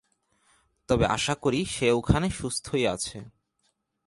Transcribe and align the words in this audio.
তবে 0.89 1.05
আশা 1.07 1.35
করি 1.35 1.59
সে 1.65 1.87
ওখানে 1.91 2.27
সুস্থই 2.29 2.83
আছে। 2.87 3.19